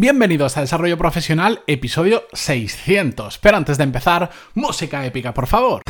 [0.00, 3.38] Bienvenidos a Desarrollo Profesional, episodio 600.
[3.38, 5.82] Pero antes de empezar, música épica, por favor.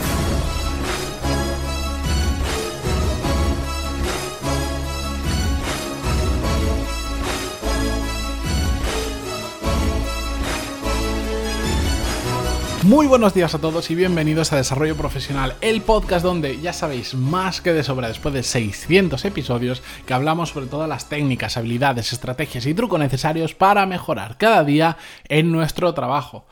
[12.89, 17.13] Muy buenos días a todos y bienvenidos a Desarrollo Profesional, el podcast donde ya sabéis
[17.13, 22.15] más que de sobra después de 600 episodios que hablamos sobre todas las técnicas, habilidades,
[22.15, 24.97] estrategias y trucos necesarios para mejorar cada día
[25.29, 26.47] en nuestro trabajo.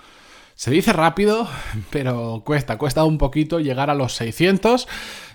[0.54, 1.48] Se dice rápido,
[1.88, 4.88] pero cuesta, cuesta un poquito llegar a los 600.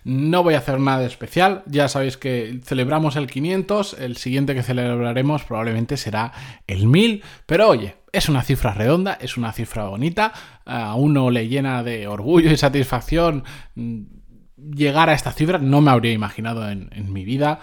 [0.04, 4.62] No voy a hacer nada especial, ya sabéis que celebramos el 500, el siguiente que
[4.62, 6.32] celebraremos probablemente será
[6.68, 10.34] el 1000, pero oye, es una cifra redonda, es una cifra bonita,
[10.66, 13.44] a uno le llena de orgullo y satisfacción
[13.76, 14.02] mm,
[14.74, 15.58] llegar a esta cifra.
[15.58, 17.60] No me habría imaginado en, mi vida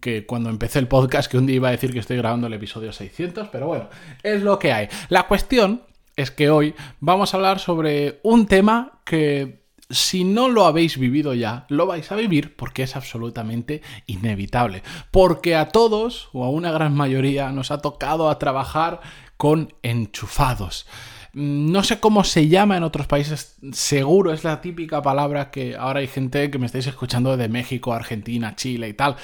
[0.00, 2.54] que cuando empecé el podcast que un día iba a decir que estoy grabando el
[2.54, 3.88] episodio 600, pero bueno,
[4.22, 4.88] es lo que hay.
[5.08, 5.82] La cuestión
[6.16, 9.61] es que hoy vamos a hablar sobre un tema que
[9.92, 14.82] si no lo habéis vivido ya, lo vais a vivir porque es absolutamente inevitable.
[15.10, 19.00] Porque a todos, o a una gran mayoría, nos ha tocado a trabajar
[19.36, 20.86] con enchufados.
[21.34, 26.00] No sé cómo se llama en otros países, seguro es la típica palabra que ahora
[26.00, 29.16] hay gente que me estáis escuchando de México, Argentina, Chile y tal,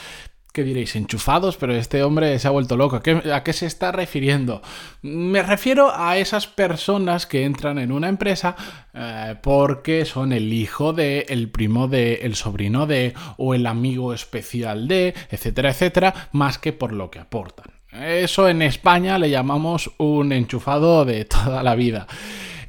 [0.53, 0.97] ¿Qué diréis?
[0.97, 2.97] Enchufados, pero este hombre se ha vuelto loco.
[2.97, 4.63] ¿A qué, se está refiriendo?
[5.03, 8.57] Me refiero a esas personas que entran en una empresa
[8.95, 14.15] eh, porque son el hijo de, el primo de, el sobrino de, o el amigo
[14.15, 17.67] especial de, etcétera, etcétera, más que por lo que aportan.
[17.93, 22.07] Eso en España le llamamos un enchufado de toda la vida.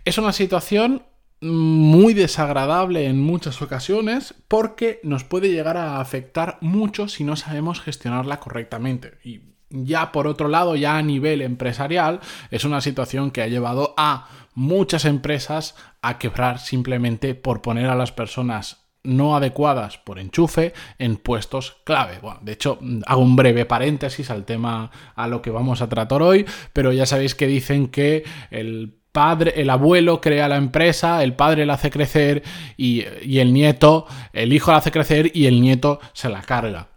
[0.05, 1.03] Es una situación
[1.41, 7.81] muy desagradable en muchas ocasiones porque nos puede llegar a afectar mucho si no sabemos
[7.81, 9.17] gestionarla correctamente.
[9.23, 12.19] Y ya por otro lado, ya a nivel empresarial,
[12.51, 17.95] es una situación que ha llevado a muchas empresas a quebrar simplemente por poner a
[17.95, 22.19] las personas no adecuadas por enchufe en puestos clave.
[22.21, 26.21] Bueno, de hecho, hago un breve paréntesis al tema a lo que vamos a tratar
[26.21, 31.33] hoy, pero ya sabéis que dicen que el padre, el abuelo crea la empresa, el
[31.33, 32.43] padre la hace crecer
[32.77, 33.03] y,
[33.39, 36.87] el nieto, el hijo la hace crecer y el nieto se la carga.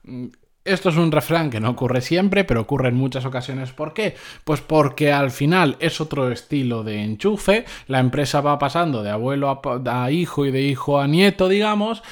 [0.64, 3.72] Esto es un refrán que no ocurre siempre, pero ocurre en muchas ocasiones.
[3.72, 4.14] ¿Por qué?
[4.44, 9.48] Pues porque al final es otro estilo de enchufe, la empresa va pasando de abuelo
[9.50, 12.02] a, a hijo y de hijo a nieto, digamos,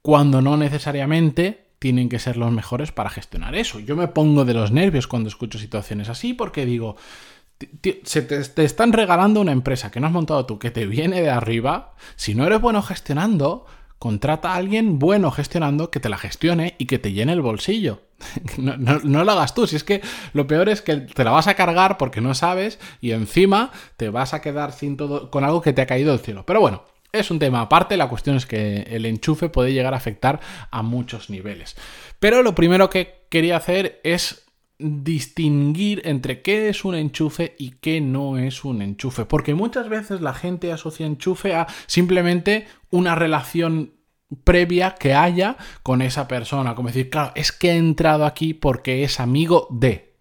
[0.00, 3.80] cuando no necesariamente tienen que ser los mejores para gestionar eso.
[3.80, 6.96] Yo me pongo de los nervios cuando escucho situaciones así porque digo,
[8.04, 11.30] se te, están regalando una empresa que no has montado tú, que te viene de
[11.30, 11.94] arriba.
[12.16, 13.66] Si no eres bueno gestionando,
[13.98, 18.02] contrata a alguien bueno gestionando que te la gestione y que te llene el bolsillo.
[18.56, 20.00] No, no, lo hagas tú, si es que
[20.32, 24.10] lo peor es que te la vas a cargar porque no sabes y encima te
[24.10, 26.44] vas a quedar sin todo, con algo que te ha caído del cielo.
[26.46, 29.98] Pero bueno, es un tema aparte, la cuestión es que el enchufe puede llegar a
[29.98, 30.40] afectar
[30.70, 31.76] a muchos niveles.
[32.18, 34.41] Pero lo primero que quería hacer es
[34.82, 39.24] distinguir entre qué es un enchufe y qué no es un enchufe.
[39.24, 43.94] Porque muchas veces la gente asocia enchufe a simplemente una relación
[44.44, 46.74] previa que haya con esa persona.
[46.74, 50.12] Como decir, claro, es que he entrado aquí porque es amigo de.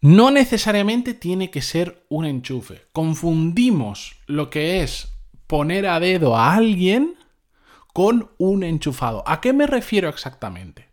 [0.00, 2.86] No necesariamente tiene que ser un enchufe.
[2.92, 5.08] Confundimos lo que es
[5.46, 7.14] poner a dedo a alguien
[7.92, 9.24] con un enchufado.
[9.26, 10.87] ¿A qué me refiero exactamente?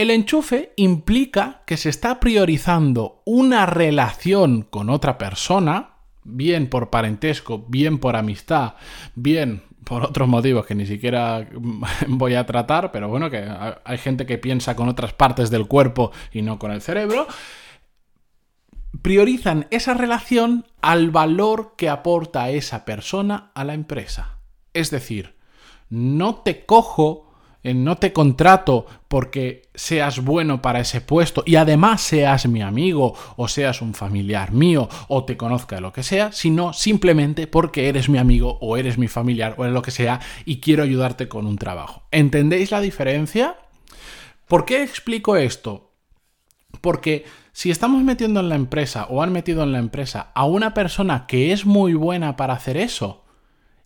[0.00, 7.66] El enchufe implica que se está priorizando una relación con otra persona, bien por parentesco,
[7.68, 8.76] bien por amistad,
[9.14, 11.46] bien por otros motivos que ni siquiera
[12.08, 13.46] voy a tratar, pero bueno, que
[13.84, 17.26] hay gente que piensa con otras partes del cuerpo y no con el cerebro,
[19.02, 24.38] priorizan esa relación al valor que aporta esa persona a la empresa.
[24.72, 25.36] Es decir,
[25.90, 27.29] no te cojo
[27.62, 33.48] no te contrato porque seas bueno para ese puesto y además seas mi amigo o
[33.48, 38.18] seas un familiar mío o te conozca lo que sea, sino simplemente porque eres mi
[38.18, 41.58] amigo o eres mi familiar o eres lo que sea y quiero ayudarte con un
[41.58, 42.02] trabajo.
[42.10, 43.56] ¿Entendéis la diferencia?
[44.48, 45.92] ¿Por qué explico esto?
[46.80, 50.72] Porque si estamos metiendo en la empresa o han metido en la empresa a una
[50.72, 53.19] persona que es muy buena para hacer eso,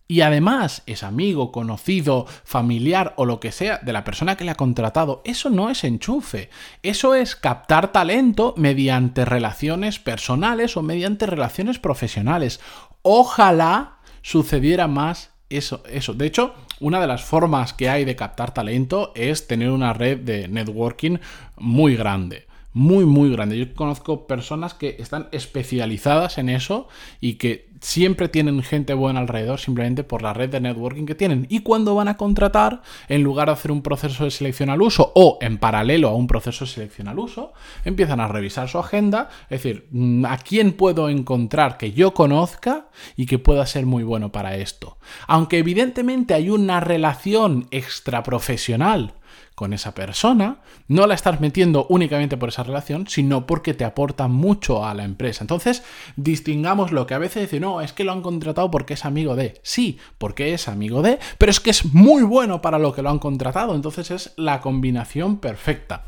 [0.07, 4.51] y además es amigo, conocido, familiar o lo que sea de la persona que le
[4.51, 6.49] ha contratado, eso no es enchufe.
[6.83, 12.59] Eso es captar talento mediante relaciones personales o mediante relaciones profesionales.
[13.01, 15.83] Ojalá sucediera más eso.
[15.89, 16.13] eso.
[16.13, 20.19] De hecho, una de las formas que hay de captar talento es tener una red
[20.19, 21.17] de networking
[21.55, 23.57] muy grande muy, muy grande.
[23.57, 26.89] Yo conozco personas que están especializadas en eso
[27.21, 31.45] y que siempre tienen gente buena alrededor simplemente por la red de networking que tienen.
[31.49, 35.11] Y cuando van a contratar, en lugar de hacer un proceso de selección al uso
[35.13, 37.53] o en paralelo a un proceso de selección al uso,
[37.83, 42.87] empiezan a revisar su agenda, es decir, mm, ¿a quién puedo encontrar que yo conozca
[43.15, 44.97] y que pueda ser muy bueno para esto?
[45.27, 49.13] Aunque evidentemente hay una relación extraprofesional
[49.55, 54.27] con esa persona, no la estás metiendo únicamente por esa relación, sino porque te aporta
[54.27, 55.43] mucho a la empresa.
[55.43, 55.83] Entonces,
[56.15, 59.35] distingamos lo que a veces dice, no, es que lo han contratado porque es amigo
[59.35, 59.59] de.
[59.63, 63.09] Sí, porque es amigo de, pero es que es muy bueno para lo que lo
[63.09, 63.75] han contratado.
[63.75, 66.03] Entonces es la combinación perfecta.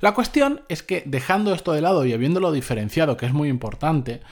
[0.00, 4.22] La cuestión es que dejando esto de lado y habiéndolo diferenciado, que es muy importante,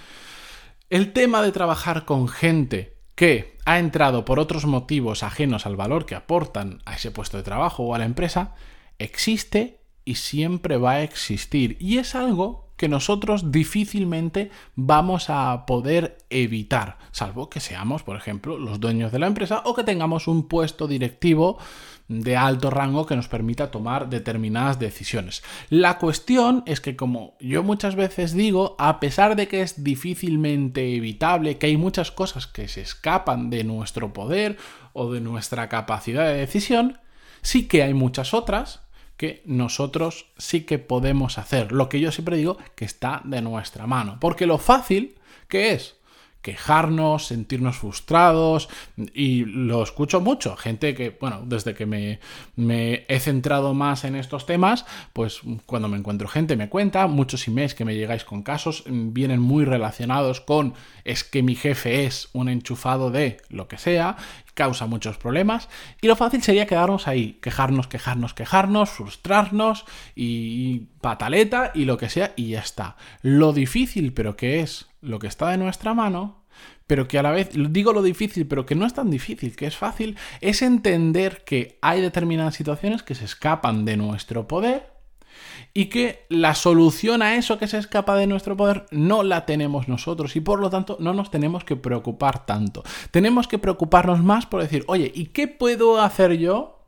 [0.91, 6.07] el tema de trabajar con gente que ha entrado por otros motivos ajenos al valor
[6.07, 8.55] que aportan a ese puesto de trabajo o a la empresa,
[8.99, 11.77] existe y siempre va a existir.
[11.81, 18.59] Y es algo que nosotros difícilmente vamos a poder evitar, salvo que seamos, por ejemplo,
[18.59, 21.59] los dueños de la empresa o que tengamos un puesto directivo
[22.09, 25.43] de alto rango que nos permita tomar determinadas decisiones.
[25.71, 30.97] La cuestión es que, como yo muchas veces digo, a pesar de que es difícilmente
[30.97, 34.59] evitable, que hay muchas cosas que se escapan de nuestro poder
[34.93, 36.99] o de nuestra capacidad de decisión,
[37.41, 38.84] sí que hay muchas otras
[39.17, 41.73] que nosotros sí que podemos hacer.
[41.73, 44.19] Lo que yo siempre digo que está de nuestra mano.
[44.21, 45.15] Porque lo fácil
[45.49, 45.97] que es
[46.45, 48.69] quejarnos, sentirnos frustrados
[49.15, 50.57] y lo escucho mucho.
[50.57, 52.21] Gente que, bueno, desde que me,
[53.09, 54.85] he centrado más en estos temas,
[55.15, 59.41] pues cuando me encuentro gente me cuenta, muchos emails que me llegáis con casos vienen
[59.41, 60.75] muy relacionados con
[61.05, 64.19] es que mi jefe es un enchufado de lo que sea,
[64.55, 65.69] causa muchos problemas
[66.01, 69.85] y lo fácil sería quedarnos ahí, quejarnos, quejarnos, quejarnos, frustrarnos
[70.15, 72.97] y pataleta y lo que sea y ya está.
[73.23, 76.45] Lo difícil, pero que es lo que está de nuestra mano,
[76.87, 79.67] pero que a la vez, digo lo difícil, pero que no es tan difícil, que
[79.67, 84.94] es fácil, es entender que hay determinadas situaciones que se escapan de nuestro poder
[85.73, 89.89] y que la solución a eso que se escapa de nuestro poder no la tenemos
[89.89, 92.83] nosotros y por lo tanto no nos tenemos que preocupar tanto.
[93.11, 96.81] Tenemos que preocuparnos más por decir, oye, ¿y qué puedo hacer yo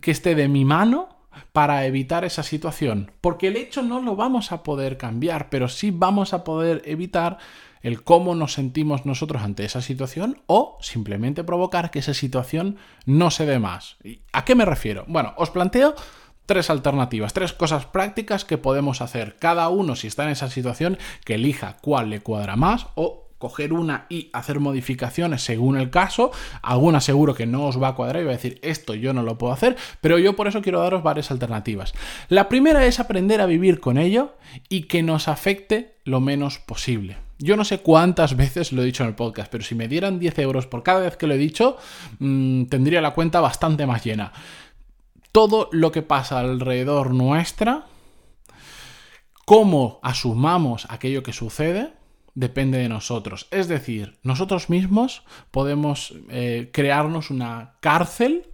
[0.00, 1.18] que esté de mi mano
[1.52, 3.10] para evitar esa situación.
[3.20, 7.38] Porque el hecho no lo vamos a poder cambiar, pero sí vamos a poder evitar
[7.80, 12.76] el cómo nos sentimos nosotros ante esa situación o simplemente provocar que esa situación
[13.06, 13.96] no se dé más.
[14.32, 15.04] ¿A qué me refiero?
[15.06, 15.94] Bueno, os planteo
[16.48, 19.36] tres alternativas, tres cosas prácticas que podemos hacer.
[19.38, 20.96] Cada uno, si está en esa situación,
[21.26, 26.32] que elija cuál le cuadra más o coger una y hacer modificaciones según el caso.
[26.62, 29.22] Alguna seguro que no os va a cuadrar y va a decir esto yo no
[29.22, 31.92] lo puedo hacer, pero yo por eso quiero daros varias alternativas.
[32.30, 34.32] La primera es aprender a vivir con ello
[34.70, 37.18] y que nos afecte lo menos posible.
[37.38, 40.18] Yo no sé cuántas veces lo he dicho en el podcast, pero si me dieran
[40.18, 41.76] 10 euros por cada vez que lo he dicho,
[42.20, 44.32] mm, tendría la cuenta bastante más llena.
[45.32, 47.86] Todo lo que pasa alrededor nuestra,
[49.44, 51.92] cómo asumamos aquello que sucede,
[52.34, 53.48] depende de nosotros.
[53.50, 58.46] Es decir, nosotros mismos podemos eh, crearnos una cárcel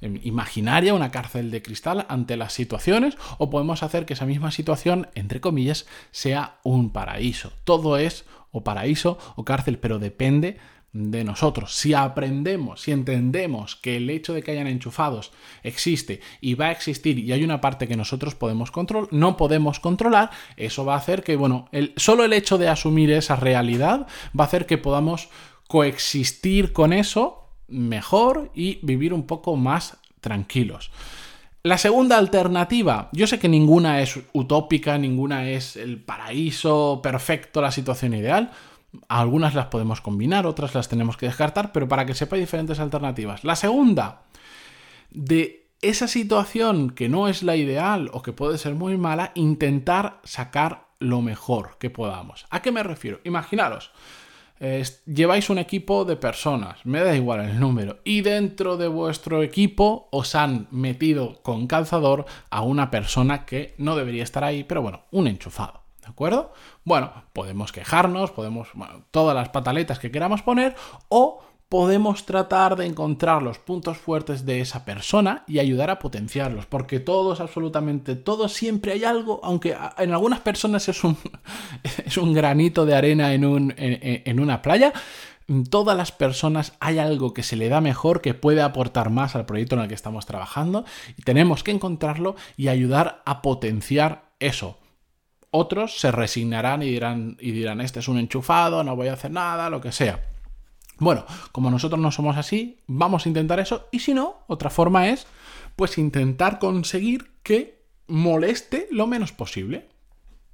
[0.00, 4.52] em, imaginaria, una cárcel de cristal ante las situaciones, o podemos hacer que esa misma
[4.52, 7.52] situación, entre comillas, sea un paraíso.
[7.64, 10.58] Todo es o paraíso o cárcel, pero depende
[10.92, 11.74] de nosotros.
[11.74, 15.32] Si aprendemos, si entendemos que el hecho de que hayan enchufados
[15.62, 19.78] existe y va a existir y hay una parte que nosotros podemos controlar, no podemos
[19.78, 24.06] controlar, eso va a hacer que, bueno, el, solo el hecho de asumir esa realidad
[24.38, 25.28] va a hacer que podamos
[25.68, 30.90] coexistir con eso mejor y vivir un poco más tranquilos.
[31.62, 37.70] La segunda alternativa, yo sé que ninguna es utópica, ninguna es el paraíso perfecto, la
[37.70, 38.50] situación ideal,
[39.08, 43.44] algunas las podemos combinar, otras las tenemos que descartar, pero para que sepa diferentes alternativas.
[43.44, 44.22] La segunda,
[45.10, 50.20] de esa situación que no es la ideal o que puede ser muy mala, intentar
[50.24, 52.46] sacar lo mejor que podamos.
[52.50, 53.20] ¿A qué me refiero?
[53.24, 53.90] Imaginaros,
[55.06, 60.08] lleváis un equipo de personas, me da igual el número, y dentro de vuestro equipo
[60.12, 65.04] os han metido con calzador a una persona que no debería estar ahí, pero bueno,
[65.10, 65.79] un enchufado.
[66.10, 66.52] ¿De acuerdo?
[66.82, 68.66] Bueno, podemos quejarnos, podemos,
[69.12, 70.74] todas las pataletas que queramos poner,
[71.08, 76.66] o podemos tratar de encontrar los puntos fuertes de esa persona y ayudar a potenciarlos,
[76.66, 81.16] porque todos, absolutamente todos, siempre hay algo, aunque en algunas personas es un,
[82.04, 84.92] es un granito de arena en, un, en una playa,
[85.46, 89.36] en todas las personas hay algo que se le da mejor, que puede aportar más
[89.36, 90.84] al proyecto en el que estamos trabajando,
[91.16, 94.79] y tenemos que encontrarlo y ayudar a potenciar eso.
[95.50, 99.30] Otros se resignarán y dirán, y dirán, este es un enchufado, no voy a hacer
[99.32, 100.22] nada, lo que sea.
[100.98, 103.88] Bueno, como nosotros no somos así, vamos a intentar eso.
[103.90, 105.26] Y si no, otra forma es,
[105.74, 109.88] pues intentar conseguir que moleste lo menos posible.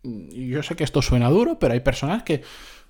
[0.02, 2.42] Yo sé que esto suena duro, pero hay personas que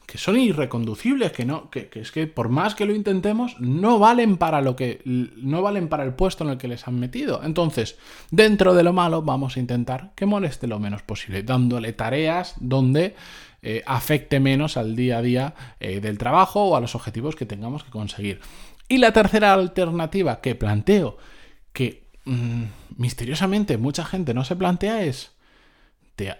[0.06, 4.36] que son irreconducibles, que no, que, es que por más que lo intentemos, no valen
[4.36, 5.02] para lo que.
[5.04, 7.42] no valen para el puesto en el que les han metido.
[7.42, 7.98] Entonces,
[8.30, 13.16] dentro de lo malo, vamos a intentar que moleste lo menos posible, dándole tareas donde
[13.62, 17.46] eh, afecte menos al día a día eh, del trabajo o a los objetivos que
[17.46, 18.40] tengamos que conseguir.
[18.88, 21.18] Y la tercera alternativa que planteo,
[21.72, 22.62] que mm,
[22.96, 25.32] misteriosamente mucha gente no se plantea, es.
[26.14, 26.34] ¿Te,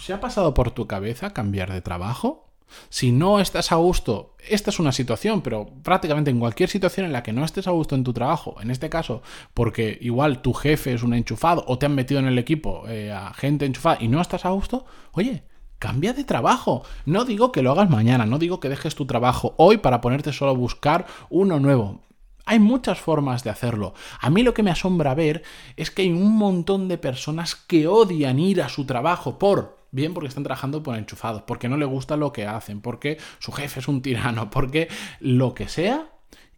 [0.00, 2.49] ¿Se ha pasado por tu cabeza cambiar de trabajo?
[2.88, 7.12] Si no estás a gusto, esta es una situación, pero prácticamente en cualquier situación en
[7.12, 9.22] la que no estés a gusto en tu trabajo, en este caso,
[9.54, 13.12] porque igual tu jefe es un enchufado o te han metido en el equipo eh,
[13.12, 15.44] a gente enchufada y no estás a gusto, oye,
[15.80, 16.84] cambia de trabajo.
[17.06, 20.32] No digo que lo hagas mañana, no digo que dejes tu trabajo hoy para ponerte
[20.32, 22.02] solo a buscar uno nuevo.
[22.46, 23.94] Hay muchas formas de hacerlo.
[24.20, 25.42] A mí lo que me asombra ver
[25.76, 30.14] es que hay un montón de personas que odian ir a su trabajo por bien
[30.14, 33.80] porque están trabajando por enchufados, porque no le gusta lo que hacen, porque su jefe
[33.80, 34.88] es un tirano, porque
[35.20, 36.10] lo que sea,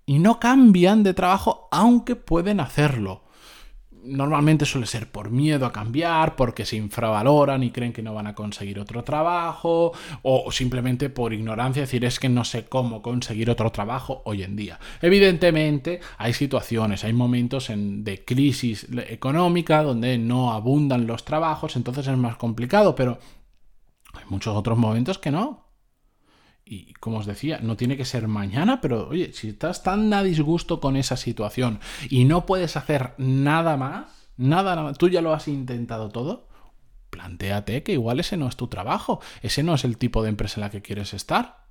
[0.07, 3.22] y no cambian de trabajo aunque pueden hacerlo
[4.05, 8.27] normalmente suele ser por miedo a cambiar, porque se infravaloran y creen que no van
[8.27, 9.93] a conseguir otro trabajo,
[10.23, 14.57] o simplemente por ignorancia, decir es que no sé cómo conseguir otro trabajo hoy en
[14.57, 14.79] día.
[15.01, 22.07] Evidentemente hay situaciones, hay momentos en, de crisis económica donde no abundan los trabajos, entonces
[22.07, 23.19] es más complicado, pero
[24.15, 25.72] hay muchos otros momentos que no.
[26.65, 30.23] Y como os decía, no tiene que ser mañana, pero oye, si estás tan a
[30.23, 35.35] disgusto con esa situación y no puedes hacer nada más, nada, nada, tú ya lo
[35.35, 36.49] has intentado todo,
[37.11, 40.57] plantéate que igual ese no es tu trabajo, ese no es el tipo de empresa
[40.57, 41.63] en la que quieres estar.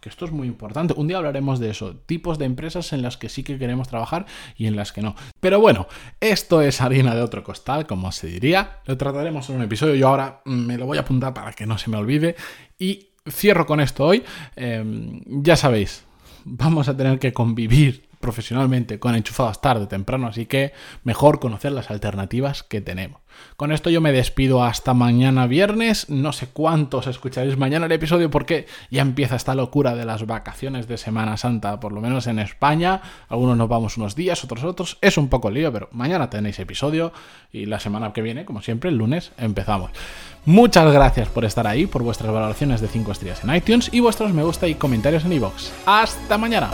[0.00, 0.92] Que esto es muy importante.
[0.94, 4.26] Un día hablaremos de eso, tipos de empresas en las que sí que queremos trabajar
[4.54, 5.16] y en las que no.
[5.40, 5.86] Pero bueno,
[6.20, 8.80] esto es harina de otro costal, como se diría.
[8.84, 9.94] Lo trataremos en un episodio.
[9.94, 12.36] Yo ahora me lo voy a apuntar para que no se me olvide.
[12.78, 14.22] Y cierro con esto hoy.
[14.56, 16.04] Em, ya sabéis,
[16.44, 21.72] vamos a tener que convivir profesionalmente con enchufados tarde o temprano, así que mejor conocer
[21.72, 23.20] las alternativas que tenemos.
[23.56, 28.30] Con esto yo me despido hasta mañana viernes, no sé cuántos escucharéis mañana el episodio
[28.30, 32.38] porque ya empieza esta locura de las vacaciones de Semana Santa, por lo menos en
[32.38, 36.58] España, algunos nos vamos unos días, otros otros, es un poco lío, pero mañana tenéis
[36.60, 37.12] episodio
[37.52, 39.90] y la semana que viene, como siempre, el lunes empezamos.
[40.46, 44.32] Muchas gracias por estar ahí, por vuestras valoraciones de 5 estrellas en iTunes y vuestros
[44.32, 45.70] me gusta y comentarios en iVoox.
[45.84, 46.70] ¡Hasta mañana!